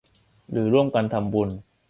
[0.51, 1.49] หรือร่วมกันทำบุญ